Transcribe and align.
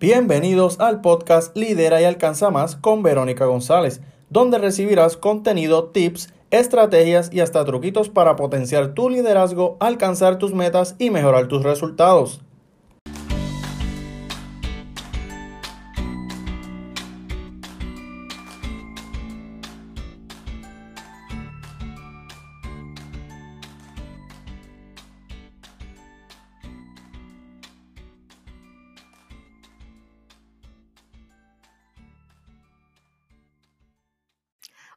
Bienvenidos 0.00 0.80
al 0.80 1.00
podcast 1.00 1.56
Lidera 1.56 2.00
y 2.00 2.04
Alcanza 2.04 2.50
Más 2.50 2.74
con 2.74 3.04
Verónica 3.04 3.46
González, 3.46 4.00
donde 4.28 4.58
recibirás 4.58 5.16
contenido, 5.16 5.84
tips, 5.84 6.34
estrategias 6.50 7.30
y 7.32 7.38
hasta 7.38 7.64
truquitos 7.64 8.08
para 8.08 8.34
potenciar 8.34 8.94
tu 8.94 9.08
liderazgo, 9.08 9.76
alcanzar 9.78 10.38
tus 10.38 10.52
metas 10.52 10.96
y 10.98 11.10
mejorar 11.10 11.46
tus 11.46 11.62
resultados. 11.62 12.40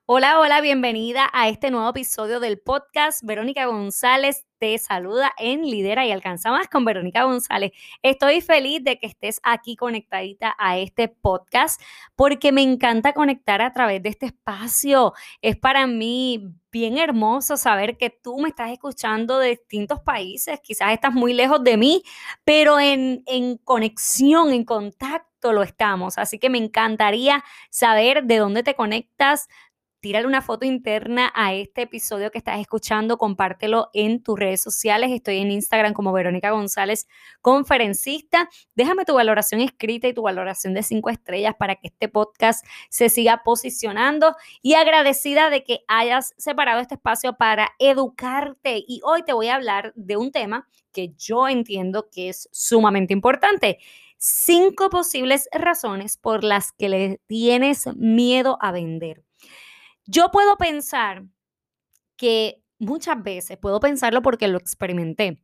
Hola, 0.10 0.40
hola, 0.40 0.62
bienvenida 0.62 1.30
a 1.34 1.50
este 1.50 1.70
nuevo 1.70 1.90
episodio 1.90 2.40
del 2.40 2.60
podcast. 2.60 3.22
Verónica 3.24 3.66
González 3.66 4.46
te 4.58 4.78
saluda 4.78 5.34
en 5.38 5.64
Lidera 5.64 6.06
y 6.06 6.14
Alcanza 6.14 6.50
Más 6.50 6.70
con 6.70 6.86
Verónica 6.86 7.24
González. 7.26 7.74
Estoy 8.02 8.40
feliz 8.40 8.82
de 8.86 9.00
que 9.00 9.08
estés 9.08 9.42
aquí 9.44 9.76
conectadita 9.76 10.56
a 10.58 10.78
este 10.78 11.10
podcast 11.10 11.82
porque 12.16 12.54
me 12.54 12.62
encanta 12.62 13.12
conectar 13.12 13.62
a 13.62 13.74
través 13.74 14.02
de 14.02 14.08
este 14.08 14.28
espacio. 14.28 15.12
Es 15.42 15.58
para 15.58 15.88
mí 15.88 16.54
bien 16.72 16.98
hermoso 16.98 17.58
saber 17.58 17.98
que 17.98 18.10
tú 18.10 18.40
me 18.40 18.48
estás 18.48 18.72
escuchando 18.72 19.40
de 19.40 19.50
distintos 19.50 20.00
países. 20.00 20.62
Quizás 20.62 20.94
estás 20.94 21.14
muy 21.14 21.34
lejos 21.34 21.62
de 21.66 21.76
mí, 21.76 22.02
pero 22.46 22.80
en, 22.80 23.24
en 23.26 23.58
conexión, 23.58 24.54
en 24.54 24.64
contacto 24.64 25.28
lo 25.52 25.64
estamos. 25.64 26.18
Así 26.18 26.40
que 26.40 26.50
me 26.50 26.58
encantaría 26.58 27.44
saber 27.70 28.24
de 28.24 28.38
dónde 28.38 28.64
te 28.64 28.76
conectas 28.76 29.48
tírale 30.00 30.28
una 30.28 30.42
foto 30.42 30.66
interna 30.66 31.32
a 31.36 31.54
este 31.54 31.84
episodio 31.84 32.32
que 32.32 32.38
estás 32.38 32.60
escuchando, 32.60 33.18
compártelo 33.18 33.90
en 33.94 34.22
tus 34.22 34.40
redes 34.40 34.62
sociales. 34.62 35.12
Estoy 35.12 35.38
en 35.38 35.52
Instagram 35.52 35.94
como 35.94 36.14
Verónica 36.14 36.52
González, 36.52 37.08
conferencista. 37.42 38.50
Déjame 38.76 39.06
tu 39.06 39.14
valoración 39.14 39.62
escrita 39.62 40.08
y 40.08 40.14
tu 40.14 40.22
valoración 40.22 40.74
de 40.74 40.84
cinco 40.84 41.10
estrellas 41.10 41.56
para 41.58 41.76
que 41.76 41.88
este 41.88 42.08
podcast 42.10 42.66
se 42.90 43.10
siga 43.10 43.42
posicionando 43.44 44.36
y 44.62 44.76
agradecida 44.76 45.50
de 45.50 45.64
que 45.64 45.80
hayas 45.88 46.34
separado 46.38 46.80
este 46.80 46.96
espacio 46.96 47.34
para 47.38 47.72
educarte. 47.80 48.84
Y 48.88 49.02
hoy 49.04 49.24
te 49.24 49.34
voy 49.34 49.48
a 49.48 49.56
hablar 49.56 49.94
de 49.96 50.18
un 50.18 50.32
tema 50.32 50.68
que 50.92 51.14
yo 51.18 51.48
entiendo 51.48 52.10
que 52.12 52.30
es 52.30 52.50
sumamente 52.52 53.14
importante 53.14 53.80
cinco 54.18 54.90
posibles 54.90 55.48
razones 55.52 56.18
por 56.18 56.44
las 56.44 56.72
que 56.72 56.90
le 56.90 57.22
tienes 57.28 57.88
miedo 57.96 58.58
a 58.62 58.72
vender. 58.72 59.27
Yo 60.08 60.32
puedo 60.32 60.58
pensar 60.58 61.26
que 62.16 62.64
muchas 62.80 63.22
veces, 63.22 63.58
puedo 63.58 63.80
pensarlo 63.82 64.22
porque 64.22 64.48
lo 64.48 64.58
experimenté, 64.58 65.44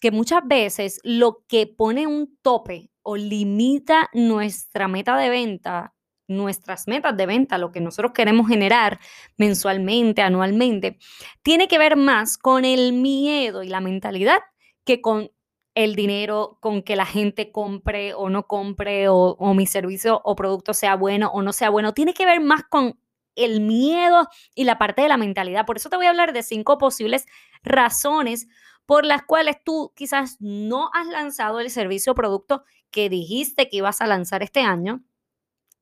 que 0.00 0.10
muchas 0.10 0.42
veces 0.46 1.00
lo 1.02 1.44
que 1.48 1.66
pone 1.66 2.06
un 2.06 2.36
tope 2.42 2.90
o 3.02 3.16
limita 3.16 4.10
nuestra 4.12 4.86
meta 4.86 5.16
de 5.16 5.30
venta, 5.30 5.94
nuestras 6.28 6.88
metas 6.88 7.16
de 7.16 7.26
venta, 7.26 7.56
lo 7.56 7.72
que 7.72 7.80
nosotros 7.80 8.12
queremos 8.12 8.48
generar 8.48 9.00
mensualmente, 9.38 10.20
anualmente, 10.20 10.98
tiene 11.42 11.66
que 11.66 11.78
ver 11.78 11.96
más 11.96 12.36
con 12.36 12.64
el 12.66 12.92
miedo 12.92 13.62
y 13.62 13.68
la 13.68 13.80
mentalidad 13.80 14.40
que 14.84 15.00
con 15.00 15.30
el 15.74 15.94
dinero, 15.94 16.58
con 16.60 16.82
que 16.82 16.96
la 16.96 17.06
gente 17.06 17.50
compre 17.50 18.12
o 18.12 18.28
no 18.28 18.46
compre, 18.46 19.08
o, 19.08 19.36
o 19.38 19.54
mi 19.54 19.66
servicio 19.66 20.20
o 20.22 20.36
producto 20.36 20.74
sea 20.74 20.96
bueno 20.96 21.30
o 21.32 21.40
no 21.40 21.54
sea 21.54 21.70
bueno. 21.70 21.94
Tiene 21.94 22.12
que 22.12 22.26
ver 22.26 22.40
más 22.40 22.62
con 22.64 22.98
el 23.34 23.60
miedo 23.60 24.28
y 24.54 24.64
la 24.64 24.78
parte 24.78 25.02
de 25.02 25.08
la 25.08 25.16
mentalidad. 25.16 25.66
Por 25.66 25.76
eso 25.76 25.88
te 25.88 25.96
voy 25.96 26.06
a 26.06 26.10
hablar 26.10 26.32
de 26.32 26.42
cinco 26.42 26.78
posibles 26.78 27.26
razones 27.62 28.48
por 28.86 29.04
las 29.06 29.22
cuales 29.22 29.56
tú 29.64 29.92
quizás 29.96 30.36
no 30.40 30.90
has 30.92 31.06
lanzado 31.06 31.60
el 31.60 31.70
servicio 31.70 32.12
o 32.12 32.14
producto 32.14 32.64
que 32.90 33.08
dijiste 33.08 33.68
que 33.68 33.78
ibas 33.78 34.00
a 34.00 34.06
lanzar 34.06 34.42
este 34.42 34.60
año, 34.60 35.02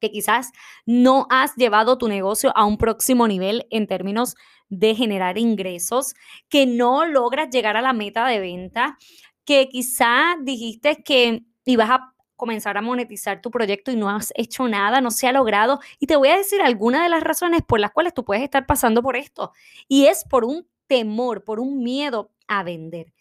que 0.01 0.11
quizás 0.11 0.53
no 0.87 1.27
has 1.31 1.55
llevado 1.57 1.99
tu 1.99 2.09
negocio 2.09 2.53
a 2.57 2.65
un 2.65 2.79
próximo 2.79 3.27
nivel 3.29 3.67
en 3.71 3.87
términos 3.87 4.37
de 4.69 4.95
generar 4.95 5.39
ingresos, 5.39 6.15
que 6.49 6.67
no 6.67 7.05
logras 7.05 7.51
llegar 7.51 7.77
a 7.77 7.83
la 7.83 7.93
meta 7.93 8.27
de 8.27 8.41
venta, 8.41 8.97
que 9.45 9.69
quizás 9.69 10.37
dijiste 10.43 11.03
que 11.03 11.43
ibas 11.65 11.91
a 11.91 12.15
comenzar 12.41 12.79
a 12.79 12.83
monetizar 12.83 13.43
tu 13.43 13.51
proyecto 13.51 13.93
y 13.93 13.97
no 13.97 14.09
has 14.09 14.33
hecho 14.35 14.67
nada, 14.67 15.03
no 15.03 15.11
se 15.11 15.29
ha 15.29 15.33
logrado. 15.33 15.79
Y 15.99 16.07
te 16.07 16.17
voy 16.17 16.29
a 16.29 16.39
decir 16.39 16.63
algunas 16.63 17.03
de 17.03 17.11
las 17.11 17.23
razones 17.23 17.61
por 17.63 17.79
las 17.79 17.93
cuales 17.93 18.15
tú 18.15 18.25
puedes 18.25 18.43
estar 18.43 18.67
pasando 18.67 19.03
por 19.03 19.15
esto. 19.15 19.53
Y 19.87 20.07
es 20.07 20.25
por 20.25 20.45
un 20.45 20.67
temor, 20.87 21.45
por 21.45 21.61
un 21.61 21.83
miedo 21.83 22.33
a 22.49 22.63
vender. 22.63 23.13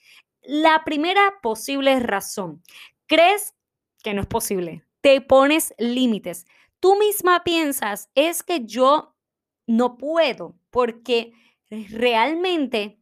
La 0.42 0.84
primera 0.86 1.22
posible 1.42 2.00
razón, 2.00 2.64
crees 3.06 3.54
que 4.02 4.14
no 4.14 4.22
es 4.22 4.28
posible, 4.28 4.84
te 5.02 5.20
pones 5.20 5.74
límites. 5.78 6.46
Tú 6.80 6.96
misma 6.96 7.44
piensas, 7.44 8.10
es 8.16 8.42
que 8.42 8.66
yo 8.66 9.16
no 9.68 9.98
puedo 9.98 10.56
porque 10.70 11.34
realmente 11.70 12.99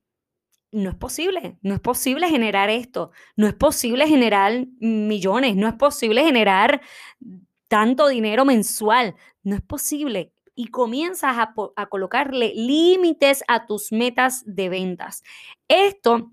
no 0.72 0.90
es 0.90 0.96
posible, 0.96 1.58
no 1.62 1.74
es 1.74 1.80
posible 1.80 2.30
generar 2.30 2.70
esto, 2.70 3.12
no 3.36 3.48
es 3.48 3.54
posible 3.54 4.08
generar 4.08 4.66
millones, 4.80 5.56
no 5.56 5.68
es 5.68 5.76
posible 5.76 6.24
generar 6.24 6.82
tanto 7.68 8.08
dinero 8.08 8.46
mensual, 8.46 9.16
no 9.44 9.56
es 9.56 9.62
posible. 9.62 10.34
Y 10.56 10.68
comienzas 10.68 11.38
a, 11.38 11.54
a 11.76 11.86
colocarle 11.88 12.54
límites 12.56 13.44
a 13.48 13.68
tus 13.68 13.92
metas 13.92 14.44
de 14.46 14.70
ventas. 14.70 15.24
Esto 15.68 16.32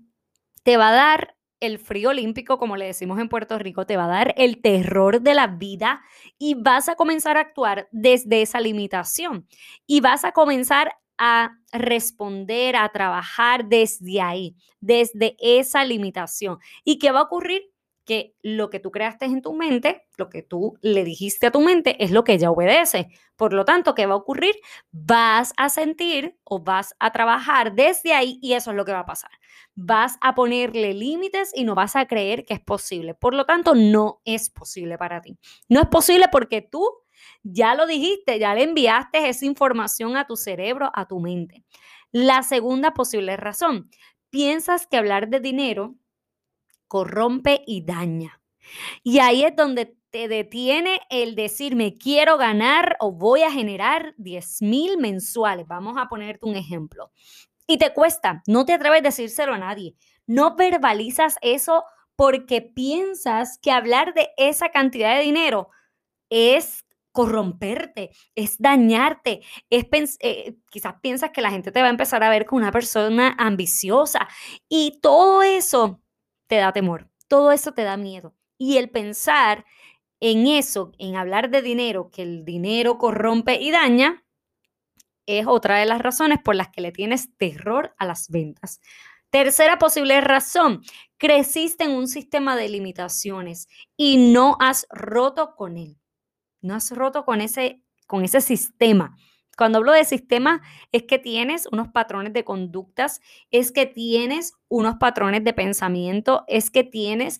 te 0.63 0.77
va 0.77 0.89
a 0.89 0.93
dar 0.93 1.35
el 1.59 1.79
frío 1.79 2.09
olímpico, 2.09 2.57
como 2.57 2.75
le 2.75 2.85
decimos 2.85 3.19
en 3.19 3.29
Puerto 3.29 3.57
Rico, 3.57 3.85
te 3.85 3.97
va 3.97 4.05
a 4.05 4.09
dar 4.09 4.33
el 4.37 4.61
terror 4.61 5.21
de 5.21 5.33
la 5.33 5.47
vida 5.47 6.01
y 6.37 6.55
vas 6.55 6.89
a 6.89 6.95
comenzar 6.95 7.37
a 7.37 7.41
actuar 7.41 7.87
desde 7.91 8.41
esa 8.41 8.59
limitación 8.59 9.47
y 9.87 10.01
vas 10.01 10.25
a 10.25 10.31
comenzar 10.31 10.93
a 11.17 11.57
responder, 11.71 12.75
a 12.75 12.89
trabajar 12.89 13.65
desde 13.65 14.21
ahí, 14.21 14.55
desde 14.79 15.35
esa 15.39 15.85
limitación. 15.85 16.59
¿Y 16.83 16.99
qué 16.99 17.11
va 17.11 17.19
a 17.21 17.23
ocurrir? 17.23 17.63
Que 18.05 18.35
lo 18.43 18.69
que 18.69 18.79
tú 18.79 18.91
creaste 18.91 19.25
en 19.25 19.41
tu 19.41 19.53
mente, 19.53 20.07
lo 20.17 20.29
que 20.29 20.43
tú 20.43 20.77
le 20.81 21.03
dijiste 21.03 21.47
a 21.47 21.51
tu 21.51 21.59
mente, 21.59 22.03
es 22.03 22.11
lo 22.11 22.23
que 22.23 22.33
ella 22.33 22.51
obedece. 22.51 23.09
Por 23.35 23.51
lo 23.51 23.65
tanto, 23.65 23.95
¿qué 23.95 24.05
va 24.05 24.13
a 24.13 24.17
ocurrir? 24.17 24.55
Vas 24.91 25.53
a 25.57 25.69
sentir 25.69 26.37
o 26.43 26.59
vas 26.59 26.95
a 26.99 27.11
trabajar 27.11 27.73
desde 27.73 28.13
ahí 28.13 28.37
y 28.43 28.53
eso 28.53 28.69
es 28.69 28.77
lo 28.77 28.85
que 28.85 28.91
va 28.91 28.99
a 28.99 29.05
pasar. 29.07 29.31
Vas 29.73 30.17
a 30.21 30.35
ponerle 30.35 30.93
límites 30.93 31.51
y 31.55 31.63
no 31.63 31.73
vas 31.73 31.95
a 31.95 32.05
creer 32.05 32.45
que 32.45 32.53
es 32.53 32.61
posible. 32.61 33.15
Por 33.15 33.33
lo 33.33 33.45
tanto, 33.45 33.73
no 33.73 34.21
es 34.23 34.51
posible 34.51 34.99
para 34.99 35.21
ti. 35.21 35.39
No 35.67 35.81
es 35.81 35.87
posible 35.87 36.27
porque 36.31 36.61
tú 36.61 36.87
ya 37.43 37.75
lo 37.75 37.87
dijiste, 37.87 38.39
ya 38.39 38.55
le 38.55 38.63
enviaste 38.63 39.29
esa 39.29 39.45
información 39.45 40.17
a 40.17 40.25
tu 40.27 40.35
cerebro, 40.35 40.91
a 40.93 41.07
tu 41.07 41.19
mente. 41.19 41.63
La 42.11 42.43
segunda 42.43 42.93
posible 42.93 43.37
razón, 43.37 43.89
piensas 44.29 44.87
que 44.87 44.97
hablar 44.97 45.29
de 45.29 45.39
dinero 45.39 45.95
corrompe 46.87 47.61
y 47.65 47.83
daña. 47.83 48.41
Y 49.03 49.19
ahí 49.19 49.43
es 49.43 49.55
donde 49.55 49.97
te 50.09 50.27
detiene 50.27 51.01
el 51.09 51.35
decirme 51.35 51.97
quiero 51.97 52.37
ganar 52.37 52.95
o 53.01 53.11
voy 53.11 53.41
a 53.41 53.51
generar 53.51 54.13
10 54.17 54.61
mil 54.61 54.97
mensuales. 54.97 55.67
Vamos 55.67 55.97
a 55.97 56.07
ponerte 56.07 56.45
un 56.45 56.55
ejemplo. 56.55 57.11
Y 57.67 57.77
te 57.77 57.93
cuesta, 57.93 58.41
no 58.47 58.65
te 58.65 58.73
atreves 58.73 58.99
a 58.99 59.03
decírselo 59.03 59.53
a 59.53 59.57
nadie. 59.57 59.95
No 60.25 60.55
verbalizas 60.55 61.37
eso 61.41 61.83
porque 62.15 62.61
piensas 62.61 63.59
que 63.61 63.71
hablar 63.71 64.13
de 64.13 64.29
esa 64.37 64.69
cantidad 64.69 65.17
de 65.17 65.23
dinero 65.23 65.69
es 66.29 66.84
corromperte, 67.15 68.11
es 68.35 68.57
dañarte, 68.59 69.41
es 69.69 69.85
eh, 70.19 70.57
quizás 70.69 70.95
piensas 71.01 71.31
que 71.31 71.41
la 71.41 71.49
gente 71.49 71.71
te 71.71 71.79
va 71.81 71.87
a 71.87 71.91
empezar 71.91 72.23
a 72.23 72.29
ver 72.29 72.45
como 72.45 72.59
una 72.59 72.73
persona 72.73 73.33
ambiciosa 73.39 74.27
y 74.67 74.99
todo 75.01 75.41
eso 75.41 76.01
te 76.47 76.57
da 76.57 76.73
temor, 76.73 77.09
todo 77.29 77.53
eso 77.53 77.71
te 77.71 77.83
da 77.83 77.95
miedo. 77.95 78.35
Y 78.57 78.77
el 78.77 78.89
pensar 78.89 79.65
en 80.19 80.45
eso, 80.45 80.91
en 80.99 81.15
hablar 81.15 81.49
de 81.49 81.61
dinero, 81.61 82.11
que 82.11 82.21
el 82.21 82.43
dinero 82.43 82.97
corrompe 82.97 83.61
y 83.61 83.71
daña, 83.71 84.25
es 85.25 85.47
otra 85.47 85.77
de 85.77 85.85
las 85.85 86.01
razones 86.01 86.39
por 86.43 86.55
las 86.55 86.67
que 86.67 86.81
le 86.81 86.91
tienes 86.91 87.35
terror 87.37 87.95
a 87.97 88.05
las 88.05 88.29
ventas. 88.29 88.81
Tercera 89.29 89.77
posible 89.77 90.19
razón, 90.19 90.81
creciste 91.17 91.85
en 91.85 91.91
un 91.91 92.09
sistema 92.09 92.57
de 92.57 92.67
limitaciones 92.67 93.69
y 93.95 94.17
no 94.33 94.57
has 94.59 94.85
roto 94.91 95.55
con 95.55 95.77
él 95.77 95.97
no 96.65 96.75
has 96.75 96.91
roto 96.91 97.25
con 97.25 97.41
ese, 97.41 97.81
con 98.07 98.23
ese 98.23 98.41
sistema. 98.41 99.15
Cuando 99.57 99.77
hablo 99.77 99.93
de 99.93 100.03
sistema 100.03 100.61
es 100.91 101.03
que 101.03 101.17
tienes 101.17 101.67
unos 101.71 101.87
patrones 101.87 102.33
de 102.33 102.43
conductas, 102.43 103.21
es 103.51 103.71
que 103.71 103.85
tienes 103.85 104.53
unos 104.67 104.95
patrones 104.95 105.43
de 105.43 105.53
pensamiento, 105.53 106.43
es 106.47 106.69
que 106.69 106.83
tienes, 106.83 107.39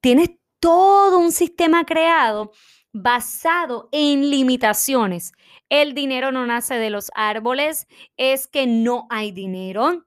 tienes 0.00 0.30
todo 0.60 1.18
un 1.18 1.32
sistema 1.32 1.84
creado 1.84 2.52
basado 2.92 3.88
en 3.92 4.30
limitaciones. 4.30 5.32
El 5.68 5.94
dinero 5.94 6.32
no 6.32 6.46
nace 6.46 6.74
de 6.74 6.90
los 6.90 7.10
árboles, 7.14 7.86
es 8.16 8.46
que 8.46 8.66
no 8.66 9.06
hay 9.10 9.32
dinero, 9.32 10.06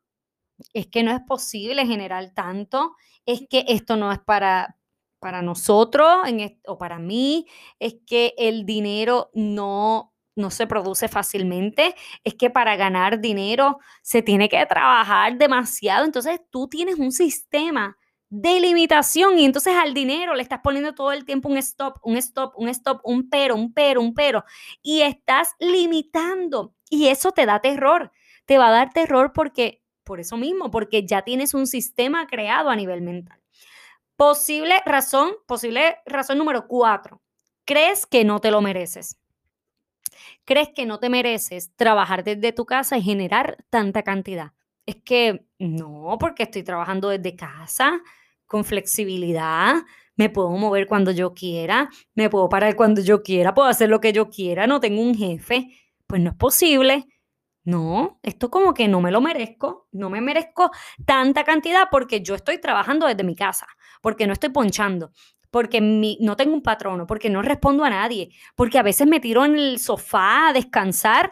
es 0.73 0.87
que 0.87 1.03
no 1.03 1.11
es 1.11 1.21
posible 1.21 1.85
generar 1.85 2.33
tanto, 2.33 2.95
es 3.25 3.43
que 3.49 3.65
esto 3.67 3.95
no 3.95 4.11
es 4.11 4.19
para, 4.19 4.78
para 5.19 5.41
nosotros 5.41 6.27
en 6.27 6.59
o 6.65 6.77
para 6.77 6.99
mí, 6.99 7.45
es 7.79 7.95
que 8.05 8.33
el 8.37 8.65
dinero 8.65 9.29
no, 9.33 10.13
no 10.35 10.49
se 10.49 10.67
produce 10.67 11.07
fácilmente, 11.07 11.95
es 12.23 12.35
que 12.35 12.49
para 12.49 12.75
ganar 12.75 13.19
dinero 13.19 13.79
se 14.01 14.21
tiene 14.21 14.49
que 14.49 14.65
trabajar 14.65 15.37
demasiado, 15.37 16.05
entonces 16.05 16.39
tú 16.49 16.67
tienes 16.67 16.97
un 16.97 17.11
sistema 17.11 17.97
de 18.29 18.59
limitación 18.59 19.39
y 19.39 19.45
entonces 19.45 19.75
al 19.75 19.93
dinero 19.93 20.35
le 20.35 20.43
estás 20.43 20.59
poniendo 20.63 20.93
todo 20.93 21.11
el 21.11 21.25
tiempo 21.25 21.49
un 21.49 21.57
stop, 21.57 21.97
un 22.03 22.15
stop, 22.17 22.53
un 22.57 22.69
stop, 22.69 23.01
un 23.03 23.29
pero, 23.29 23.55
un 23.55 23.73
pero, 23.73 24.01
un 24.01 24.13
pero 24.13 24.43
y 24.83 25.01
estás 25.01 25.49
limitando 25.59 26.75
y 26.89 27.07
eso 27.07 27.31
te 27.31 27.45
da 27.45 27.59
terror, 27.59 28.11
te 28.45 28.57
va 28.57 28.67
a 28.67 28.71
dar 28.71 28.91
terror 28.91 29.33
porque 29.33 29.83
por 30.03 30.19
eso 30.19 30.37
mismo, 30.37 30.71
porque 30.71 31.05
ya 31.05 31.23
tienes 31.23 31.53
un 31.53 31.67
sistema 31.67 32.27
creado 32.27 32.69
a 32.69 32.75
nivel 32.75 33.01
mental. 33.01 33.39
Posible 34.19 34.81
razón, 34.85 35.31
posible 35.47 35.99
razón 36.05 36.37
número 36.39 36.67
cuatro, 36.67 37.21
crees 37.63 38.05
que 38.05 38.25
no 38.25 38.41
te 38.41 38.51
lo 38.51 38.59
mereces. 38.59 39.17
Crees 40.43 40.71
que 40.75 40.85
no 40.85 40.99
te 40.99 41.07
mereces 41.07 41.73
trabajar 41.77 42.25
desde 42.25 42.51
tu 42.51 42.65
casa 42.65 42.97
y 42.97 43.01
generar 43.01 43.63
tanta 43.69 44.03
cantidad. 44.03 44.51
Es 44.85 44.97
que 44.97 45.45
no, 45.57 46.17
porque 46.19 46.43
estoy 46.43 46.63
trabajando 46.63 47.07
desde 47.07 47.37
casa, 47.37 48.01
con 48.45 48.65
flexibilidad, 48.65 49.75
me 50.17 50.29
puedo 50.29 50.49
mover 50.49 50.85
cuando 50.85 51.11
yo 51.11 51.33
quiera, 51.33 51.89
me 52.13 52.29
puedo 52.29 52.49
parar 52.49 52.75
cuando 52.75 52.99
yo 53.01 53.23
quiera, 53.23 53.53
puedo 53.53 53.69
hacer 53.69 53.89
lo 53.89 54.01
que 54.01 54.11
yo 54.11 54.29
quiera, 54.29 54.67
no 54.67 54.81
tengo 54.81 55.01
un 55.01 55.15
jefe. 55.15 55.69
Pues 56.07 56.21
no 56.21 56.31
es 56.31 56.35
posible. 56.35 57.07
No, 57.69 58.19
esto 58.23 58.49
como 58.49 58.73
que 58.73 58.87
no 58.87 58.99
me 58.99 59.11
lo 59.11 59.21
merezco, 59.21 59.87
no 59.91 60.09
me 60.09 60.21
merezco 60.21 60.71
tanta 61.05 61.43
cantidad 61.43 61.87
porque 61.91 62.21
yo 62.23 62.33
estoy 62.33 62.59
trabajando 62.59 63.05
desde 63.05 63.23
mi 63.23 63.35
casa, 63.35 63.67
porque 64.01 64.25
no 64.25 64.33
estoy 64.33 64.49
ponchando, 64.49 65.11
porque 65.51 65.79
no 66.19 66.35
tengo 66.35 66.55
un 66.55 66.63
patrono, 66.63 67.05
porque 67.05 67.29
no 67.29 67.43
respondo 67.43 67.83
a 67.83 67.91
nadie, 67.91 68.31
porque 68.55 68.79
a 68.79 68.83
veces 68.83 69.05
me 69.07 69.19
tiro 69.19 69.45
en 69.45 69.55
el 69.55 69.77
sofá 69.77 70.47
a 70.47 70.53
descansar 70.53 71.31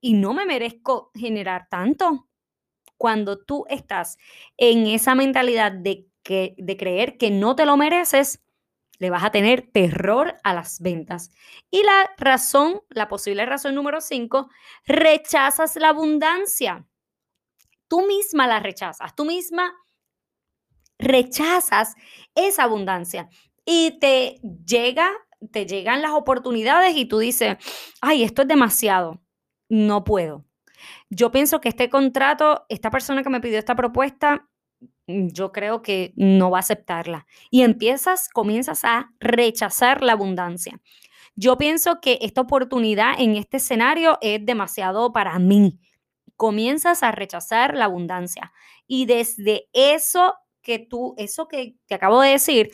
y 0.00 0.12
no 0.12 0.34
me 0.34 0.46
merezco 0.46 1.10
generar 1.16 1.66
tanto. 1.68 2.28
Cuando 2.96 3.44
tú 3.44 3.64
estás 3.68 4.18
en 4.56 4.86
esa 4.86 5.16
mentalidad 5.16 5.72
de 5.72 6.06
que, 6.22 6.54
de 6.58 6.76
creer 6.76 7.18
que 7.18 7.32
no 7.32 7.56
te 7.56 7.66
lo 7.66 7.76
mereces, 7.76 8.40
le 9.02 9.10
vas 9.10 9.24
a 9.24 9.32
tener 9.32 9.62
terror 9.72 10.36
a 10.44 10.54
las 10.54 10.80
ventas. 10.80 11.32
Y 11.72 11.82
la 11.82 12.12
razón, 12.18 12.82
la 12.88 13.08
posible 13.08 13.44
razón 13.44 13.74
número 13.74 14.00
cinco, 14.00 14.48
rechazas 14.86 15.74
la 15.74 15.88
abundancia. 15.88 16.86
Tú 17.88 18.06
misma 18.06 18.46
la 18.46 18.60
rechazas, 18.60 19.12
tú 19.16 19.24
misma 19.24 19.74
rechazas 21.00 21.96
esa 22.36 22.62
abundancia 22.62 23.28
y 23.64 23.98
te 23.98 24.40
llega, 24.64 25.10
te 25.50 25.66
llegan 25.66 26.00
las 26.00 26.12
oportunidades 26.12 26.96
y 26.96 27.04
tú 27.04 27.18
dices, 27.18 27.56
ay, 28.00 28.22
esto 28.22 28.42
es 28.42 28.48
demasiado, 28.48 29.20
no 29.68 30.04
puedo. 30.04 30.44
Yo 31.10 31.32
pienso 31.32 31.60
que 31.60 31.70
este 31.70 31.90
contrato, 31.90 32.66
esta 32.68 32.92
persona 32.92 33.24
que 33.24 33.30
me 33.30 33.40
pidió 33.40 33.58
esta 33.58 33.74
propuesta, 33.74 34.48
yo 35.06 35.52
creo 35.52 35.82
que 35.82 36.12
no 36.16 36.50
va 36.50 36.58
a 36.58 36.60
aceptarla. 36.60 37.26
Y 37.50 37.62
empiezas, 37.62 38.28
comienzas 38.28 38.84
a 38.84 39.10
rechazar 39.20 40.02
la 40.02 40.12
abundancia. 40.12 40.80
Yo 41.34 41.56
pienso 41.56 42.00
que 42.00 42.18
esta 42.22 42.42
oportunidad 42.42 43.14
en 43.18 43.36
este 43.36 43.56
escenario 43.56 44.18
es 44.20 44.44
demasiado 44.44 45.12
para 45.12 45.38
mí. 45.38 45.80
Comienzas 46.36 47.02
a 47.02 47.12
rechazar 47.12 47.76
la 47.76 47.86
abundancia. 47.86 48.52
Y 48.86 49.06
desde 49.06 49.68
eso 49.72 50.34
que 50.62 50.78
tú, 50.78 51.14
eso 51.16 51.48
que 51.48 51.76
te 51.86 51.94
acabo 51.94 52.20
de 52.20 52.30
decir, 52.30 52.70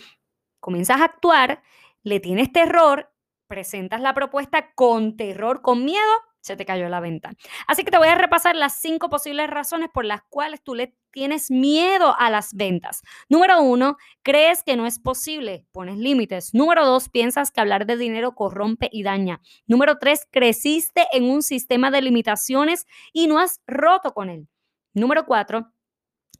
comienzas 0.60 1.00
a 1.00 1.04
actuar, 1.04 1.62
le 2.02 2.20
tienes 2.20 2.52
terror, 2.52 3.12
presentas 3.46 4.00
la 4.00 4.14
propuesta 4.14 4.72
con 4.74 5.16
terror, 5.16 5.62
con 5.62 5.84
miedo 5.84 6.27
se 6.48 6.56
te 6.56 6.66
cayó 6.66 6.88
la 6.88 7.00
venta. 7.00 7.32
Así 7.66 7.84
que 7.84 7.90
te 7.90 7.98
voy 7.98 8.08
a 8.08 8.16
repasar 8.16 8.56
las 8.56 8.80
cinco 8.80 9.08
posibles 9.08 9.48
razones 9.48 9.88
por 9.92 10.04
las 10.04 10.22
cuales 10.28 10.62
tú 10.62 10.74
le 10.74 10.94
tienes 11.12 11.50
miedo 11.50 12.14
a 12.18 12.30
las 12.30 12.54
ventas. 12.54 13.02
Número 13.28 13.60
uno, 13.62 13.96
crees 14.22 14.62
que 14.62 14.76
no 14.76 14.86
es 14.86 14.98
posible, 14.98 15.66
pones 15.72 15.96
límites. 15.98 16.54
Número 16.54 16.84
dos, 16.84 17.08
piensas 17.08 17.50
que 17.50 17.60
hablar 17.60 17.86
de 17.86 17.96
dinero 17.96 18.34
corrompe 18.34 18.88
y 18.92 19.02
daña. 19.02 19.40
Número 19.66 19.98
tres, 19.98 20.26
creciste 20.30 21.06
en 21.12 21.24
un 21.24 21.42
sistema 21.42 21.90
de 21.90 22.02
limitaciones 22.02 22.86
y 23.12 23.26
no 23.26 23.38
has 23.38 23.60
roto 23.66 24.12
con 24.12 24.30
él. 24.30 24.48
Número 24.94 25.26
cuatro, 25.26 25.72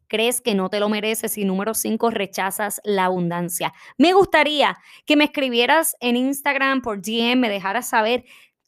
crees 0.09 0.41
que 0.41 0.55
no 0.55 0.71
te 0.71 0.81
lo 0.81 0.89
mereces 0.89 1.39
y 1.39 1.45
número 1.45 1.75
cinco, 1.75 2.11
rechazas 2.11 2.81
la 2.85 3.05
abundancia. 3.05 3.73
Me 3.99 4.13
gustaría 4.13 4.77
que 5.07 5.17
me 5.17 5.25
escribieras 5.25 5.97
en 6.01 6.17
Instagram 6.17 6.83
por 6.83 7.01
DM, 7.03 7.37
me 7.37 7.49
dejaras 7.49 7.89
saber 7.89 8.25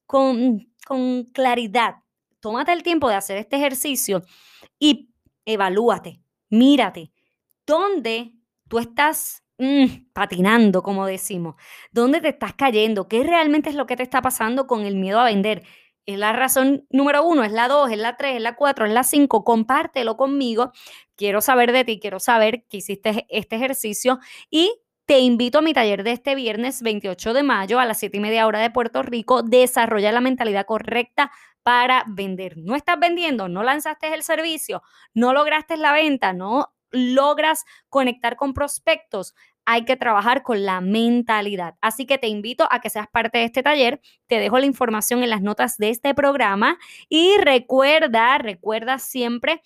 con 0.07 0.70
con 0.91 1.23
claridad. 1.23 1.99
Tómate 2.41 2.73
el 2.73 2.83
tiempo 2.83 3.09
de 3.09 3.15
hacer 3.15 3.37
este 3.37 3.55
ejercicio 3.55 4.25
y 4.81 5.15
evalúate, 5.45 6.21
mírate, 6.49 7.13
dónde 7.65 8.33
tú 8.67 8.81
estás 8.81 9.45
mm, 9.59 10.11
patinando, 10.13 10.83
como 10.83 11.07
decimos, 11.07 11.55
dónde 11.93 12.21
te 12.21 12.31
estás 12.31 12.55
cayendo, 12.55 13.07
qué 13.07 13.23
realmente 13.23 13.71
es 13.71 13.77
lo 13.77 13.87
que 13.87 13.95
te 13.95 14.03
está 14.03 14.21
pasando 14.21 14.67
con 14.67 14.85
el 14.85 14.97
miedo 14.97 15.21
a 15.21 15.27
vender. 15.27 15.63
Es 16.07 16.19
la 16.19 16.33
razón 16.33 16.85
número 16.91 17.23
uno, 17.25 17.45
es 17.45 17.53
la 17.53 17.69
dos, 17.69 17.93
es 17.93 17.99
la 17.99 18.17
tres, 18.17 18.35
es 18.35 18.43
la 18.43 18.57
cuatro, 18.57 18.85
es 18.85 18.93
la 18.93 19.05
cinco. 19.05 19.45
Compártelo 19.45 20.17
conmigo. 20.17 20.73
Quiero 21.15 21.41
saber 21.41 21.71
de 21.71 21.85
ti, 21.85 22.01
quiero 22.01 22.19
saber 22.19 22.65
que 22.69 22.79
hiciste 22.79 23.27
este 23.29 23.55
ejercicio 23.55 24.19
y 24.51 24.75
te 25.11 25.19
invito 25.19 25.59
a 25.59 25.63
mi 25.63 25.75
taller 25.75 26.05
de 26.05 26.13
este 26.13 26.37
viernes 26.37 26.83
28 26.83 27.35
de 27.35 27.43
mayo 27.43 27.81
a 27.81 27.85
las 27.85 27.99
7 27.99 28.19
y 28.19 28.21
media 28.21 28.47
hora 28.47 28.61
de 28.61 28.71
Puerto 28.71 29.03
Rico. 29.03 29.43
Desarrolla 29.43 30.13
la 30.13 30.21
mentalidad 30.21 30.67
correcta 30.67 31.33
para 31.65 32.05
vender. 32.07 32.57
No 32.59 32.77
estás 32.77 32.97
vendiendo, 33.01 33.49
no 33.49 33.65
lanzaste 33.65 34.15
el 34.15 34.23
servicio, 34.23 34.85
no 35.13 35.33
lograste 35.33 35.77
la 35.79 35.93
venta, 35.93 36.33
no 36.33 36.73
logras 36.93 37.65
conectar 37.89 38.37
con 38.37 38.55
prospectos. 38.55 39.35
Hay 39.65 39.85
que 39.85 39.97
trabajar 39.97 40.45
con 40.45 40.65
la 40.65 40.81
mentalidad. 40.81 41.75
Así 41.81 42.07
que 42.07 42.17
te 42.17 42.29
invito 42.29 42.69
a 42.71 42.81
que 42.81 42.89
seas 42.89 43.09
parte 43.09 43.39
de 43.39 43.45
este 43.47 43.65
taller. 43.65 44.01
Te 44.29 44.39
dejo 44.39 44.61
la 44.61 44.67
información 44.67 45.25
en 45.25 45.31
las 45.31 45.43
notas 45.43 45.77
de 45.77 45.91
este 45.91 46.15
programa 46.15 46.79
y 47.09 47.37
recuerda, 47.39 48.39
recuerda 48.39 49.01
siempre 49.01 49.61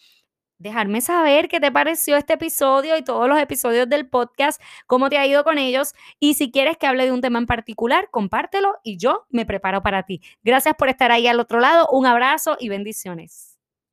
dejarme 0.59 1.01
saber 1.01 1.49
qué 1.49 1.61
te 1.61 1.73
pareció 1.73 2.17
este 2.17 2.35
episodio 2.35 2.97
y 2.97 3.03
todos 3.03 3.29
los 3.29 3.39
episodios 3.39 3.89
del 3.89 4.09
podcast, 4.09 4.61
cómo 4.87 5.09
te 5.11 5.19
ha 5.19 5.27
ido 5.27 5.45
con 5.45 5.59
ellos 5.59 5.95
y 6.21 6.35
si 6.35 6.51
quieres 6.51 6.77
que 6.77 6.87
hable 6.87 7.05
de 7.05 7.13
un 7.13 7.21
tema 7.21 7.39
en 7.39 7.47
particular, 7.47 8.09
compártelo 8.11 8.77
y 8.83 8.97
yo 8.99 9.27
me 9.31 9.47
preparo 9.47 9.83
para 9.83 10.05
ti. 10.05 10.21
Gracias 10.43 10.75
por 10.77 10.89
estar 10.89 11.13
ahí 11.13 11.27
al 11.27 11.41
otro 11.41 11.61
lado, 11.61 11.89
un 11.91 12.07
abrazo 12.07 12.57
y 12.59 12.69
bendiciones. 12.69 13.54